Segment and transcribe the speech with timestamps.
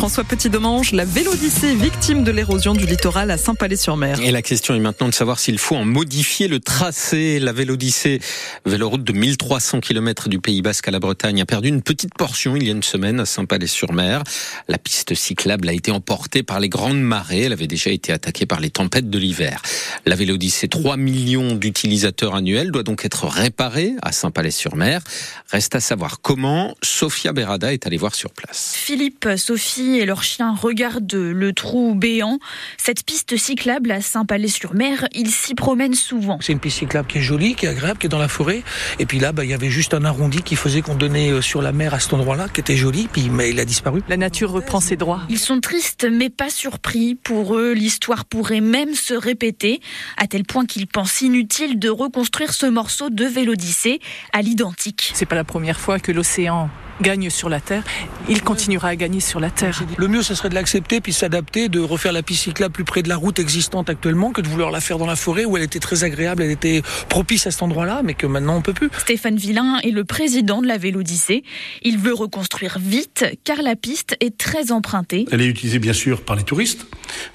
[0.00, 4.18] François Petit-Demange, la Vélodyssée victime de l'érosion du littoral à Saint-Palais-sur-Mer.
[4.22, 7.38] Et la question est maintenant de savoir s'il faut en modifier le tracé.
[7.38, 8.18] La Vélodyssée,
[8.64, 12.56] véloroute de 1300 km du Pays Basque à la Bretagne, a perdu une petite portion
[12.56, 14.22] il y a une semaine à Saint-Palais-sur-Mer.
[14.68, 17.42] La piste cyclable a été emportée par les grandes marées.
[17.42, 19.60] Elle avait déjà été attaquée par les tempêtes de l'hiver.
[20.06, 25.02] La Vélodyssée, 3 millions d'utilisateurs annuels, doit donc être réparée à Saint-Palais-sur-Mer.
[25.50, 26.74] Reste à savoir comment.
[26.82, 28.72] Sophia Berada est allée voir sur place.
[28.74, 32.38] Philippe, Sophie et leur chien regardent le trou béant.
[32.76, 36.38] Cette piste cyclable à Saint-Palais-sur-Mer, ils s'y promènent souvent.
[36.40, 38.62] C'est une piste cyclable qui est jolie, qui est agréable, qui est dans la forêt.
[38.98, 41.40] Et puis là, bah, il y avait juste un arrondi qui faisait qu'on donnait euh,
[41.40, 44.02] sur la mer à cet endroit-là, qui était joli, puis mais il a disparu.
[44.08, 45.22] La nature reprend ses droits.
[45.28, 47.14] Ils sont tristes mais pas surpris.
[47.14, 49.80] Pour eux, l'histoire pourrait même se répéter,
[50.16, 54.00] à tel point qu'ils pensent inutile de reconstruire ce morceau de Vélodyssée
[54.32, 55.10] à l'identique.
[55.14, 57.82] C'est pas la première fois que l'océan gagne sur la Terre,
[58.28, 59.79] il continuera à gagner sur la Terre.
[59.96, 63.02] Le mieux, ce serait de l'accepter, puis s'adapter, de refaire la piste cyclable plus près
[63.02, 65.62] de la route existante actuellement, que de vouloir la faire dans la forêt où elle
[65.62, 68.90] était très agréable, elle était propice à cet endroit-là, mais que maintenant on peut plus.
[68.98, 71.44] Stéphane Villain est le président de la Vélodyssée.
[71.82, 75.26] Il veut reconstruire vite, car la piste est très empruntée.
[75.30, 76.86] Elle est utilisée bien sûr par les touristes,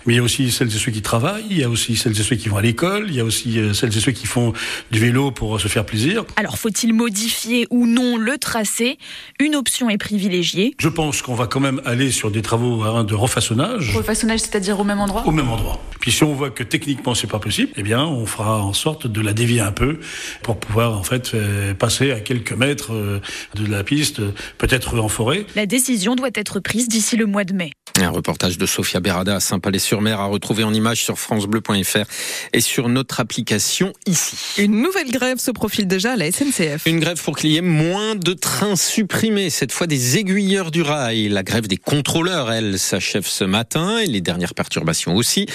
[0.06, 2.20] mais il y a aussi celles et ceux qui travaillent, il y a aussi celles
[2.20, 4.28] et ceux qui vont à l'école, il y a aussi euh, celles et ceux qui
[4.28, 4.54] font
[4.92, 6.26] du vélo pour se faire plaisir.
[6.36, 8.98] Alors faut-il modifier ou non le tracé?
[9.40, 10.76] Une option est privilégiée.
[10.80, 13.96] Je pense qu'on va quand même aller sur des travaux hein, de refaçonnage.
[13.96, 15.24] Refaçonnage, c'est-à-dire au même endroit?
[15.26, 15.80] Au même endroit.
[16.02, 19.08] Puis si on voit que techniquement c'est pas possible, eh bien on fera en sorte
[19.08, 20.00] de la dévier un peu
[20.44, 23.22] pour pouvoir en fait euh, passer à quelques mètres euh,
[23.56, 24.22] de la piste,
[24.58, 25.46] peut-être en forêt.
[25.56, 27.72] La décision doit être prise d'ici le mois de mai.
[28.02, 32.04] Un reportage de Sophia Berada à Saint-Palais-sur-Mer à retrouver en image sur francebleu.fr
[32.52, 34.62] et sur notre application ici.
[34.62, 36.86] Une nouvelle grève se profile déjà à la SNCF.
[36.88, 40.82] Une grève pour qu'il y ait moins de trains supprimés, cette fois des aiguilleurs du
[40.82, 41.30] rail.
[41.30, 45.46] La grève des contrôleurs, elle, s'achève ce matin et les dernières perturbations aussi.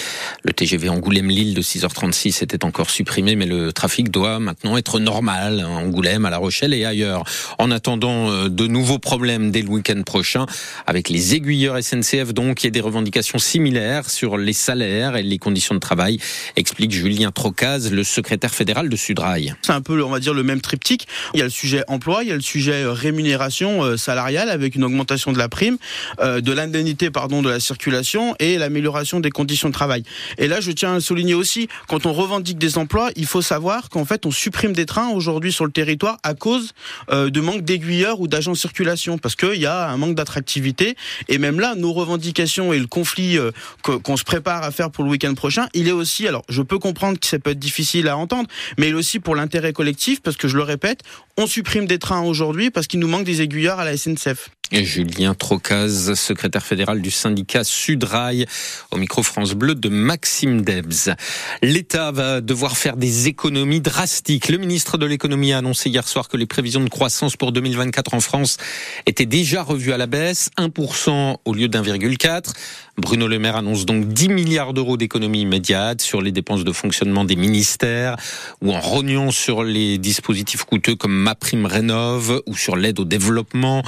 [0.43, 5.61] Le TGV Angoulême-Lille de 6h36 était encore supprimé, mais le trafic doit maintenant être normal
[5.61, 7.25] à Angoulême, à La Rochelle et ailleurs.
[7.59, 10.47] En attendant euh, de nouveaux problèmes dès le week-end prochain
[10.87, 15.75] avec les aiguilleurs SNCF donc, a des revendications similaires sur les salaires et les conditions
[15.75, 16.19] de travail,
[16.57, 19.55] explique Julien Trocaz, le secrétaire fédéral de Sudrail.
[19.63, 21.07] C'est un peu, on va dire, le même triptyque.
[21.35, 24.51] Il y a le sujet emploi, il y a le sujet euh, rémunération euh, salariale
[24.51, 25.79] avec une augmentation de la prime,
[26.21, 30.03] de l'indemnité, pardon, de la circulation et l'amélioration des conditions de travail.
[30.39, 33.89] Et là, je tiens à souligner aussi, quand on revendique des emplois, il faut savoir
[33.89, 36.73] qu'en fait, on supprime des trains aujourd'hui sur le territoire à cause
[37.11, 40.97] de manque d'aiguilleurs ou d'agents de circulation, parce qu'il y a un manque d'attractivité.
[41.29, 43.51] Et même là, nos revendications et le conflit euh,
[43.83, 46.79] qu'on se prépare à faire pour le week-end prochain, il est aussi, alors je peux
[46.79, 50.21] comprendre que ça peut être difficile à entendre, mais il est aussi pour l'intérêt collectif,
[50.21, 51.03] parce que je le répète,
[51.37, 54.51] on supprime des trains aujourd'hui parce qu'il nous manque des aiguilleurs à la SNCF.
[54.73, 58.47] Julien Trocaz, secrétaire fédéral du syndicat Sudrail,
[58.93, 61.15] au micro France Bleu de Maxime Debs.
[61.63, 64.49] L'État va devoir faire des économies drastiques.
[64.49, 68.15] Le ministre de l'économie a annoncé hier soir que les prévisions de croissance pour 2024
[68.15, 68.59] en France
[69.07, 72.53] étaient déjà revues à la baisse, 1% au lieu d'1,4.
[73.01, 77.25] Bruno Le Maire annonce donc 10 milliards d'euros d'économies immédiates sur les dépenses de fonctionnement
[77.25, 78.17] des ministères
[78.61, 81.35] ou en rognant sur les dispositifs coûteux comme Ma
[81.65, 83.83] Rénov ou sur l'aide au développement.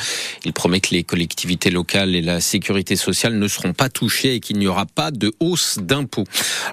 [0.44, 4.40] Il promet que les collectivités locales et la sécurité sociale ne seront pas touchées et
[4.40, 6.24] qu'il n'y aura pas de hausse d'impôts.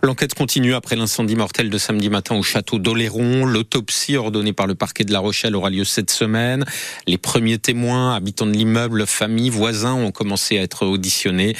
[0.01, 3.45] L'enquête continue après l'incendie mortel de samedi matin au château d'Oléron.
[3.45, 6.63] L'autopsie ordonnée par le parquet de La Rochelle aura lieu cette semaine.
[7.05, 11.55] Les premiers témoins, habitants de l'immeuble, familles, voisins ont commencé à être auditionnés.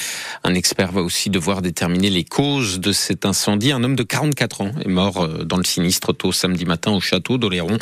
[0.69, 3.71] Expert va aussi devoir déterminer les causes de cet incendie.
[3.71, 6.99] Un homme de 44 ans est mort euh, dans le sinistre tôt samedi matin au
[6.99, 7.79] château d'Oléron.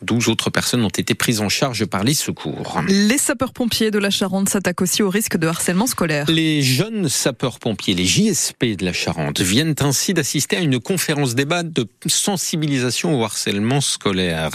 [0.00, 2.80] 12 autres personnes ont été prises en charge par les secours.
[2.88, 6.30] Les sapeurs-pompiers de la Charente s'attaquent aussi au risque de harcèlement scolaire.
[6.30, 11.62] Les jeunes sapeurs-pompiers, les JSP de la Charente, viennent ainsi d'assister à une conférence débat
[11.62, 14.48] de sensibilisation au harcèlement scolaire.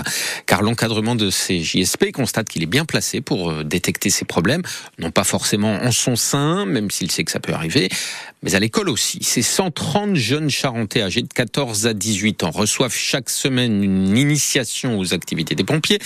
[0.47, 4.63] Car l'encadrement de ces JSP constate qu'il est bien placé pour euh, détecter ces problèmes,
[4.97, 7.74] non pas forcément en son sein, même s'il sait que ça peut arriver,
[8.43, 9.19] mais à l'école aussi.
[9.23, 14.99] Ces 130 jeunes charentais âgés de 14 à 18 ans reçoivent chaque semaine une initiation
[14.99, 15.99] aux activités des pompiers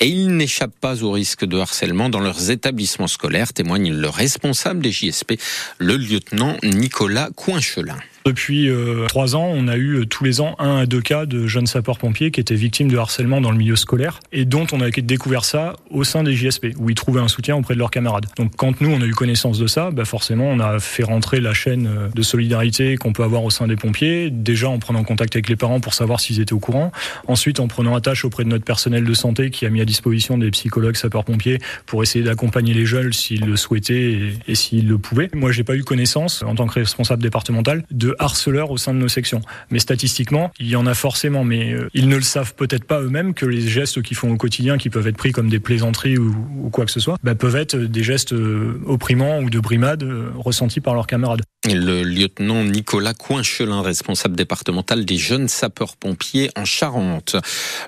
[0.00, 4.80] et ils n'échappent pas au risque de harcèlement dans leurs établissements scolaires, témoigne le responsable
[4.80, 5.34] des JSP,
[5.78, 7.98] le lieutenant Nicolas Coinchelin.
[8.24, 11.26] Depuis euh, trois ans, on a eu euh, tous les ans un à deux cas
[11.26, 14.80] de jeunes sapeurs-pompiers qui étaient victimes de harcèlement dans le milieu scolaire et dont on
[14.80, 17.90] a découvert ça au sein des JSP, où ils trouvaient un soutien auprès de leurs
[17.90, 18.26] camarades.
[18.36, 21.40] Donc quand nous, on a eu connaissance de ça, bah forcément, on a fait rentrer
[21.40, 25.02] la chaîne euh, de solidarité qu'on peut avoir au sein des pompiers, déjà en prenant
[25.02, 26.92] contact avec les parents pour savoir s'ils étaient au courant,
[27.26, 30.38] ensuite en prenant attache auprès de notre personnel de santé qui a mis à disposition
[30.38, 34.98] des psychologues sapeurs-pompiers pour essayer d'accompagner les jeunes s'ils le souhaitaient et, et s'ils le
[34.98, 35.30] pouvaient.
[35.34, 38.98] Moi, j'ai pas eu connaissance, en tant que responsable départemental, de harceleurs au sein de
[38.98, 39.42] nos sections.
[39.70, 43.00] Mais statistiquement, il y en a forcément, mais euh, ils ne le savent peut-être pas
[43.00, 46.18] eux-mêmes que les gestes qu'ils font au quotidien, qui peuvent être pris comme des plaisanteries
[46.18, 50.02] ou, quoi que ce soit, bah, peuvent être des gestes euh, opprimants ou de brimade
[50.02, 51.42] euh, ressentis par leurs camarades.
[51.64, 57.36] Le lieutenant Nicolas Coinchelin, responsable départemental des jeunes sapeurs-pompiers en Charente.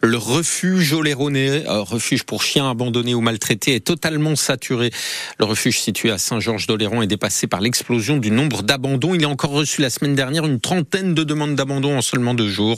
[0.00, 4.92] Le refuge Oléronais, refuge pour chiens abandonnés ou maltraités, est totalement saturé.
[5.40, 9.12] Le refuge situé à Saint-Georges-d'Oléron est dépassé par l'explosion du nombre d'abandons.
[9.12, 12.48] Il a encore reçu la semaine dernière une trentaine de demandes d'abandon en seulement deux
[12.48, 12.76] jours.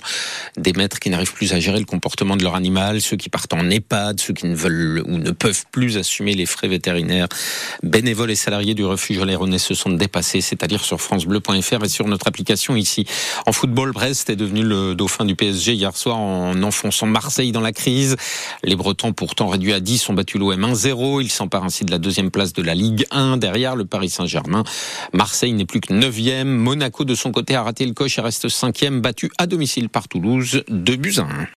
[0.56, 3.52] Des maîtres qui n'arrivent plus à gérer le comportement de leur animal, ceux qui partent
[3.52, 7.28] en EHPAD, ceux qui ne veulent ou ne peuvent plus assumer les frais vétérinaires.
[7.82, 12.28] Bénévoles et salariés du refuge Oléronais se sont dépassés, c'est-à-dire sur francebleu.fr et sur notre
[12.28, 13.04] application ici.
[13.46, 17.60] En football, Brest est devenu le dauphin du PSG hier soir en enfonçant Marseille dans
[17.60, 18.16] la crise.
[18.62, 21.20] Les Bretons, pourtant réduits à 10, ont battu l'OM 1-0.
[21.22, 24.64] Ils s'emparent ainsi de la deuxième place de la Ligue 1 derrière le Paris Saint-Germain.
[25.12, 26.44] Marseille n'est plus que 9e.
[26.44, 30.08] Monaco, de son côté, a raté le coche et reste 5e, battu à domicile par
[30.08, 31.18] Toulouse, de buts